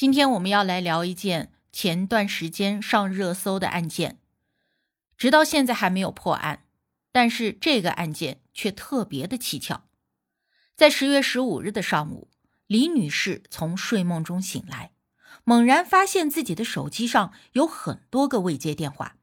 [0.00, 4.18] 今天我们要来聊一件前段时间上热搜的案件，
[5.18, 6.64] 直到现在还没有破案，
[7.12, 9.84] 但是这个案件却特别的蹊跷。
[10.74, 12.30] 在十月十五日的上午，
[12.66, 14.92] 李女士从睡梦中醒来，
[15.44, 19.16] 猛然发现自己的手机上有很多个未接电话，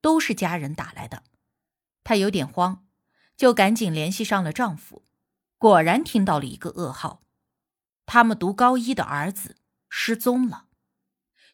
[0.00, 1.24] 都是家人打来的。
[2.04, 2.86] 她有点慌，
[3.36, 5.02] 就赶紧联系上了丈夫，
[5.58, 7.24] 果然听到了一个噩耗：
[8.06, 9.56] 他们读高一的儿子。
[9.94, 10.68] 失踪了，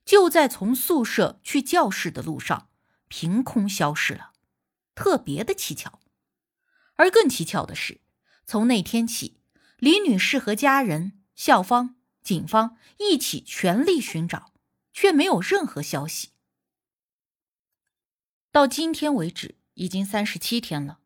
[0.05, 2.71] 就在从宿舍去教室的路上，
[3.09, 4.33] 凭空消失了，
[4.95, 6.01] 特别的蹊跷。
[6.95, 8.01] 而更蹊跷的是，
[8.47, 9.41] 从那天起，
[9.79, 14.53] 李女士和家人、校方、警方一起全力寻找，
[14.93, 16.31] 却没有任何消息。
[18.53, 21.01] 到今天为止，已经三十七天了，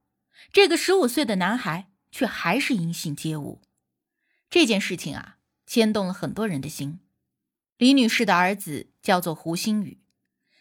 [0.52, 3.62] 这个十五岁的男孩却还是音信皆无。
[4.50, 7.00] 这件事情啊，牵动了很多人的心。
[7.82, 9.98] 李女士的儿子叫做胡星宇，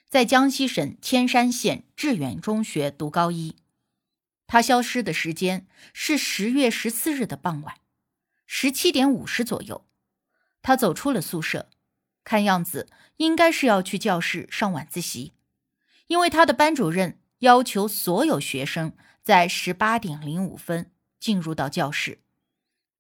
[0.10, 3.58] 在江西省铅山县致远中学读高一。
[4.48, 7.76] 他消失的时间是十月十四日的傍晚，
[8.48, 9.86] 十七点五十左右，
[10.64, 11.70] 他走出了宿舍，
[12.24, 15.34] 看样子应该是要去教室上晚自习，
[16.08, 22.24] 因为他的班主任要求所有学生在十八点零五分进入到教室。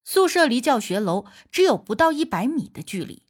[0.03, 3.23] 宿舍离教学楼只有不到一百米的距离。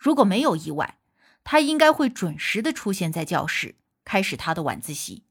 [0.00, 0.98] 如果没有意外，
[1.44, 5.24] 他应该会准时的出现在教室，开始他的晚自习。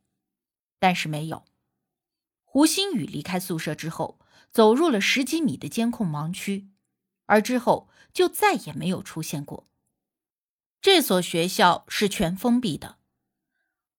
[0.78, 1.44] 但是没有。
[2.44, 4.20] 胡星宇离开宿舍之后，
[4.52, 6.70] 走入了十几米的监控盲区，
[7.25, 9.67] 而之后就再也没有出现过。
[10.80, 13.00] 这所学校是全封闭的，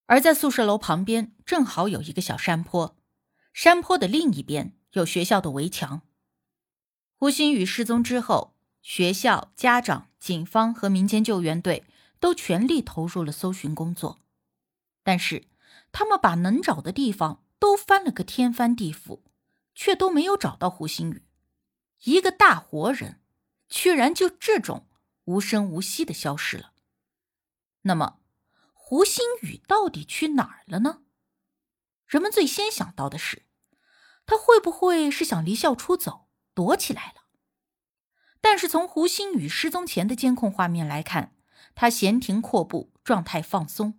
[0.06, 2.96] 而在宿舍楼旁边正好有一个小山坡，
[3.52, 6.02] 山坡的另一边有学校的围墙。
[7.16, 8.54] 胡星宇失踪之后。
[8.82, 11.84] 学校、家长、警方和民间救援队
[12.20, 14.20] 都全力投入了搜寻工作，
[15.02, 15.48] 但是
[15.90, 19.22] 他们把能找的地方都翻了个天翻地覆，
[19.74, 21.24] 却都没有找到胡星宇。
[22.04, 23.20] 一个大活人，
[23.68, 24.86] 居然就这种
[25.24, 26.72] 无声无息的消失了。
[27.82, 28.20] 那么，
[28.74, 31.02] 胡星宇到底去哪儿了呢？
[32.06, 33.46] 人们最先想到的是，
[34.26, 37.22] 他会不会是想离校出走，躲起来了？
[38.40, 41.34] 但是从胡星宇失踪前的监控画面来看，
[41.74, 43.98] 他闲庭阔步，状态放松，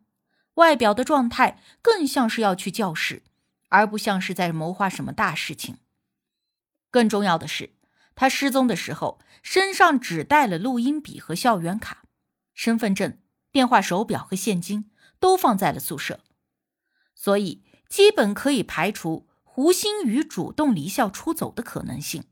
[0.56, 3.24] 外表的状态更像是要去教室，
[3.70, 5.78] 而不像是在谋划什么大事情。
[6.90, 7.76] 更重要的是，
[8.16, 12.04] 他失踪的时候身上只带了录音笔和校园卡，
[12.54, 13.18] 身份证、
[13.52, 16.20] 电话手表和现金都放在了宿舍，
[17.16, 22.26] 所以基本可以排除胡星宇主动离校出走的可能性，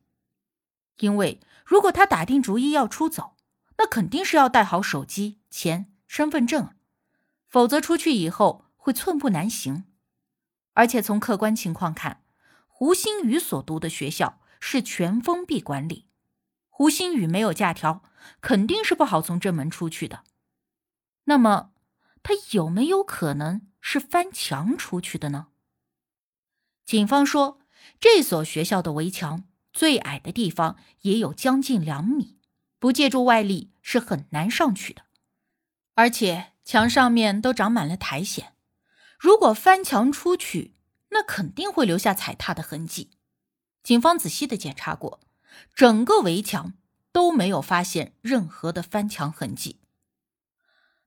[1.00, 1.40] 因为。
[1.66, 3.36] 如果他打定主意要出走，
[3.78, 6.74] 那肯定是要带好手机、钱、身份证，
[7.48, 9.84] 否则出去以后会寸步难行。
[10.74, 12.24] 而且从客观情况看，
[12.68, 16.08] 胡星宇所读的学校是全封闭管理，
[16.70, 18.02] 胡星宇没有假条，
[18.42, 20.24] 肯定是不好从正门出去的。
[21.26, 21.74] 那么，
[22.24, 25.50] 他有没有可能是翻墙出去的呢？
[26.84, 27.60] 警方说，
[28.00, 29.44] 这所学校的围墙。
[29.72, 32.38] 最矮的地方也有将近两米，
[32.80, 35.04] 不借助外力是很难上去的。
[35.96, 38.54] 而且墙上面都长满了苔藓，
[39.20, 40.76] 如果翻墙出去，
[41.10, 43.12] 那肯定会留下踩踏的痕迹。
[43.84, 45.20] 警方仔细的检查过，
[45.74, 46.74] 整个围墙
[47.12, 49.82] 都没有发现任何的翻墙痕迹。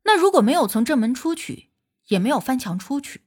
[0.04, 1.70] 那如果没有从正门出去，
[2.08, 3.24] 也没有翻墙出去，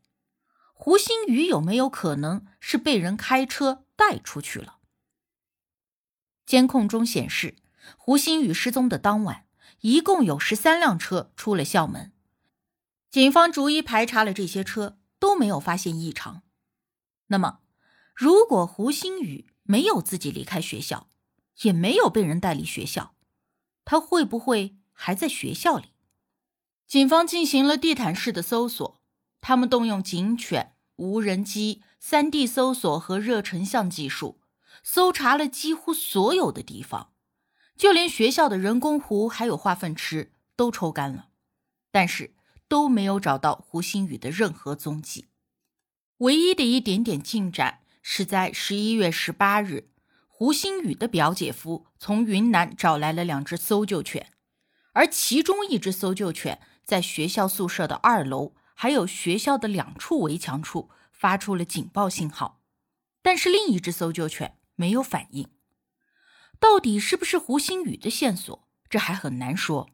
[0.74, 4.75] 胡星宇有没有可能是被人开车带出去了？
[6.46, 7.56] 监控中显示，
[7.98, 9.46] 胡星宇失踪的当晚，
[9.82, 12.12] 一共有十三辆车出了校门。
[13.10, 16.44] 警方逐一排查了这些车，都没有发现异常。
[17.28, 17.60] 那么，
[18.14, 21.10] 如果胡星宇没有自己离开学校，
[21.62, 23.16] 也没有被人带离学校，
[23.84, 25.94] 他会不会还在学校里？
[26.86, 29.02] 警方进行了地毯式的搜索，
[29.42, 34.42] 他们动用警犬、无人机、三 D 搜索和热成像技术。
[34.84, 37.14] 搜查了几乎所有的地方，
[37.78, 41.28] 就连学校的人工湖还有化粪池都抽干了，
[41.92, 42.36] 但是
[42.68, 45.28] 都没有找到胡星宇的任何踪迹。
[46.20, 49.90] 唯一的一点点进展是在十一月十八日，
[50.28, 54.32] 胡星宇的表姐夫从云南找来了两只搜救犬，
[54.94, 62.62] 而其中一只搜救犬在学校宿舍的二楼还有学校的两处围墙处发出了警报信号，
[63.22, 64.58] 但是另一只搜救犬。
[64.76, 65.50] 没有反应，
[66.60, 68.68] 到底是不是胡星宇的线索？
[68.90, 69.90] 这还很难说。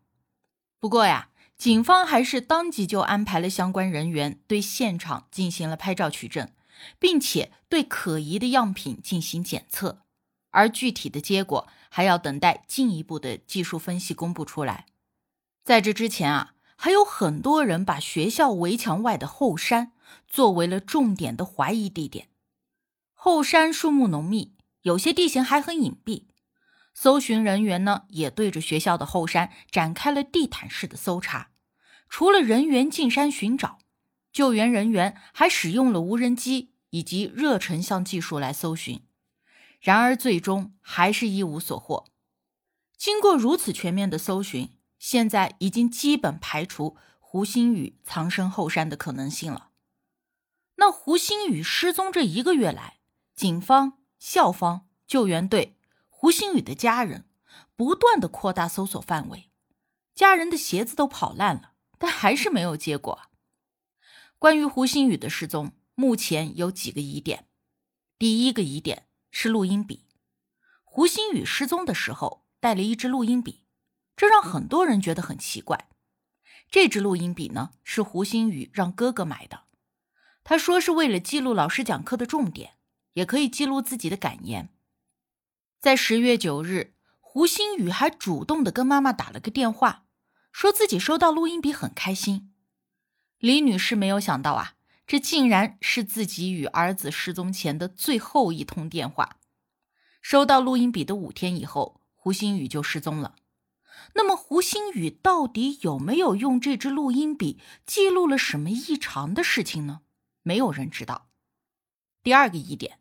[0.80, 6.52] 不过呀，警方还是当即就安排了相关人员对现场进行了拍照取证，
[7.00, 10.02] 并且对可疑的样品进行检测，
[10.50, 14.88] 而具体的结果还要等待进一步的技术分析公布出来。
[15.64, 19.94] 在这之前啊，还有很多人把学校围墙外的后山
[20.28, 22.30] 作为了重点的怀疑地点。
[23.14, 26.26] 后山树木浓密，有些地形还很隐蔽。
[26.94, 31.52] 搜寻人员呢，也对着学校的后山展开了地毯式的搜查。
[32.10, 33.80] 除了人员进山寻找，
[34.34, 39.02] 救援人员还使用了无人机以及热成像技术来搜寻。
[39.80, 42.12] 然而，最终还是一无所获。
[42.98, 49.70] 经过如此全面的搜寻，现在已经基本排除胡星宇藏身后山的可能性了。
[50.76, 53.00] 那胡星宇失踪这一个月来，
[53.34, 55.80] 警方、校方、救援队。
[56.08, 57.28] 胡星宇的家人
[57.76, 59.50] 不断的扩大搜索范围，
[60.14, 63.24] 家人的鞋子都跑烂了，但还是没有结果。
[64.38, 67.48] 关于胡星宇的失踪，目前有几个疑点。
[68.20, 70.06] 第一个疑点是录音笔，
[70.84, 73.64] 胡星宇失踪的时候带了一支录音笔，
[74.16, 75.90] 这让很多人觉得很奇怪。
[76.70, 79.64] 这支录音笔呢，是胡星宇让哥哥买的，
[80.44, 82.76] 他说是为了记录老师讲课的重点，
[83.14, 84.70] 也可以记录自己的感言。
[85.80, 90.06] 在十月九日，胡星宇还主动的跟妈妈打了个电话，
[90.52, 92.54] 说自己收到录音笔很开心。
[93.40, 94.76] 李女士没有想到啊，
[95.08, 99.38] 这竟然是自己与儿子失踪前的最后一通电话。
[100.22, 103.36] 收到录音笔的五天以后，胡星宇就失踪了。
[104.14, 110.02] 那么，胡星宇到底有没有用这支录音笔记录了什么异常的事情呢？
[110.44, 111.30] 没有人知道。
[112.22, 113.00] 第二个疑点。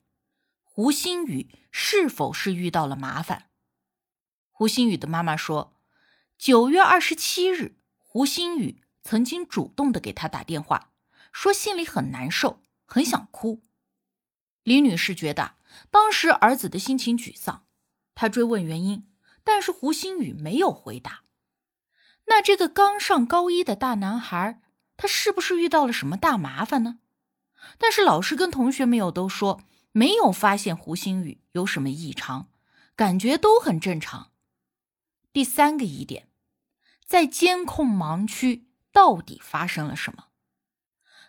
[0.80, 3.50] 胡星宇是否是遇到了麻烦？
[4.50, 5.74] 胡星宇的妈妈说，
[6.38, 10.92] 九月二十七日，胡星宇曾经主动的给他打电话，
[11.32, 13.60] 说心里很难受，很想哭。
[14.62, 15.56] 李女士觉得
[15.90, 17.66] 当时儿子的心情沮丧，
[18.14, 19.06] 她追问原因，
[19.44, 21.24] 但是胡星宇没有回答。
[22.28, 24.62] 那这个刚上高一的大男孩，
[24.96, 27.00] 他是不是遇到了什么大麻烦呢？
[27.76, 29.60] 但是老师跟同学们又都说。
[29.92, 32.48] 没有发现胡星宇有什么异常，
[32.94, 34.30] 感觉都很正常。
[35.32, 36.28] 第三个疑点，
[37.04, 40.26] 在监控盲区到底发生了什么？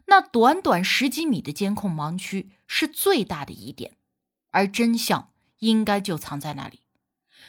[0.06, 3.98] 那短短十几米的监控盲区是最大的疑点，
[4.50, 6.82] 而真相应该就藏在那里。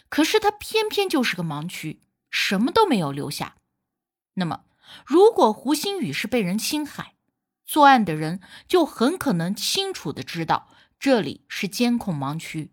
[0.08, 3.56] 可是它偏偏就是个盲区，什么都没有留下。
[4.34, 4.64] 那么，
[5.04, 7.16] 如果胡星宇是被人侵害，
[7.64, 10.68] 作案的人就很可能清楚的知道。
[11.02, 12.70] 这里是监控盲区。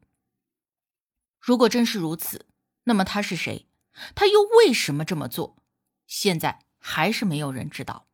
[1.39, 2.45] 如果真是如此，
[2.83, 3.67] 那么他是谁？
[4.13, 5.57] 他又为什么这么做？
[6.05, 8.05] 现在还是没有人知道。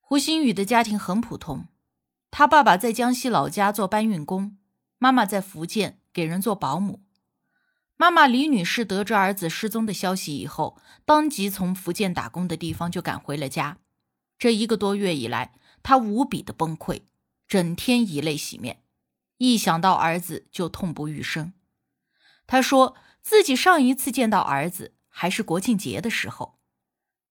[0.00, 1.68] 胡星宇的家庭很普通，
[2.30, 4.56] 他爸爸在江西老家做搬运工，
[4.96, 7.02] 妈妈在福建给人做保姆。
[7.96, 13.76] 妈妈李女士得知儿子失踪的消息以后，当即从福建打工的地方就赶回了家。
[14.38, 15.52] 这一个多月以来，
[15.82, 17.02] 她无比的崩溃。
[17.46, 18.82] 整天以泪洗面，
[19.38, 21.52] 一想到儿子就痛不欲生。
[22.46, 26.58] 他说自己上一次见到儿子还是国庆节的时候，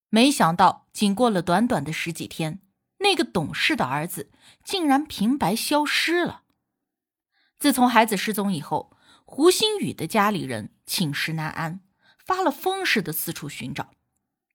[0.09, 2.61] 没想到仅过了短短的十几天，
[2.99, 4.31] 那个懂事的儿子
[4.63, 6.43] 竟然平白消失了。
[7.59, 11.79] 自从孩子失踪以后，胡星宇的家里人寝食难安，
[12.17, 13.91] 发了疯似的四处寻找。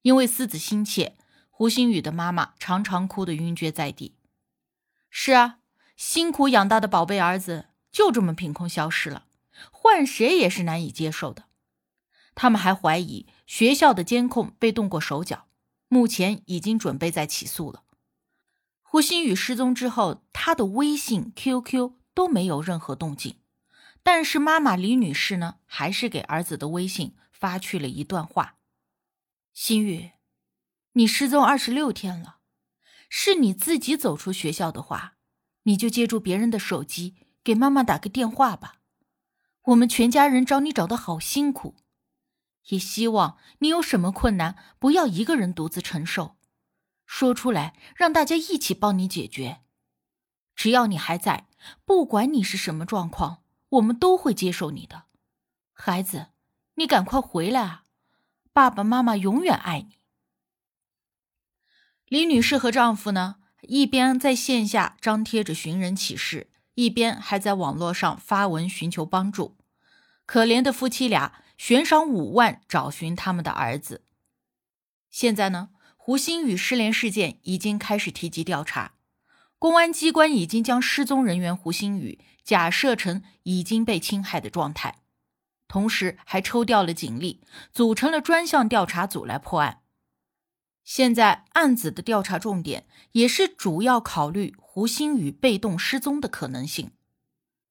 [0.03, 1.17] 因为思子心切，
[1.51, 4.18] 胡星宇的妈妈常常哭得晕厥在地。
[5.11, 5.59] 是啊，
[5.97, 9.27] 辛苦养大的宝贝儿子就这么凭空消失了，
[9.73, 11.45] 换谁也是难以接受的。
[12.35, 15.49] 他们还怀疑学校的监控被动过手脚，
[15.89, 17.83] 目前已经准备再起诉了。
[18.83, 23.41] 胡星宇失踪之后，他的微信、QQ 都没有任何动静，
[24.03, 28.57] 但是妈妈李女士呢，还是给儿子的微信发去了一段话
[29.53, 30.13] ：“星宇，
[30.93, 32.37] 你失踪二十六天了。”
[33.09, 35.15] 是你自己走出学校的话，
[35.65, 38.77] 你就借助别人的手机给妈妈打个电话吧。
[39.65, 41.77] 我们全家人找你找的好辛苦，
[42.69, 46.37] 也希望你有什么困难不要一个人独自承受，
[47.05, 49.61] 说出来让大家一起帮你解决。
[50.55, 51.49] 只要你还在，
[51.85, 55.05] 不管你是什么状况，我们都会接受你的。
[55.73, 56.29] 孩子，
[56.75, 57.85] 你赶快回来啊！
[58.53, 59.98] 爸爸妈妈永远爱你。
[62.09, 69.59] 李女士和丈夫呢，一边在线下张贴着寻人启事，一边还在网络上发文寻求帮助。
[70.25, 74.05] 可怜的夫妻俩悬赏五万找寻他们的儿子。
[75.11, 78.93] 现在呢，胡鑫宇失联事件已经开始提及调查，
[79.59, 85.01] 公安机关已经将失踪人员胡鑫宇假设成已经被侵害的状态，
[85.67, 89.81] 同时还抽调了警力，组成了专项调查组来破案。
[90.89, 96.93] 现在案子的调查重点也是主要考虑胡鑫宇被动失踪的可能性，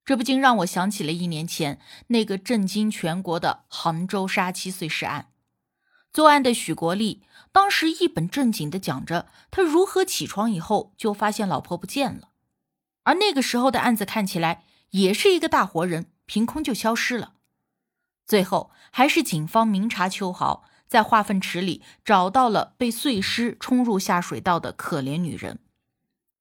[0.06, 5.32] 这不禁让我想起了一年前那个震惊全国的杭州杀妻碎尸案。
[6.14, 12.30] 作案的许国立当时一本正经地讲着他如何起床以后就发现老婆不见了，
[13.02, 17.34] 而那个时候的案子看起来也是一个大活人凭空就消失了，
[18.28, 20.70] 最后还是警方明察秋毫。
[20.88, 25.60] 在化粪池里找到了被碎尸冲入下水道的可怜女人，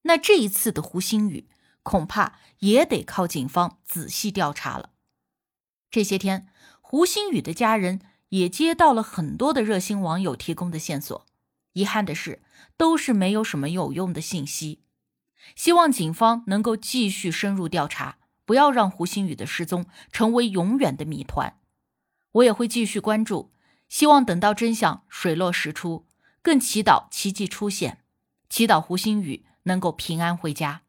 [0.03, 1.49] 那这一次的胡星宇
[1.83, 4.91] 恐怕也得靠警方仔细调查了。
[5.91, 6.49] 这些天，
[6.81, 11.27] 胡星宇的家人也接到了很多的热心网友提供的线索，
[11.73, 12.43] 遗憾的是，
[12.77, 14.83] 都是没有什么有用的信息。
[15.55, 21.59] 希望警方能够继续深入调查，不要让胡星宇的失踪成为永远的谜团。
[22.33, 23.53] 我也会继续关注。
[23.89, 26.07] 希望等到真相水落石出，
[26.43, 28.05] 更祈祷奇迹出现，
[28.49, 30.83] 祈祷胡鑫宇能够平安回家。